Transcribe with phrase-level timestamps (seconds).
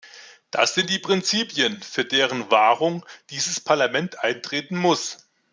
[0.49, 5.29] Das sind die Prinzipien, für deren Wahrung dieses Parlament eintreten muss.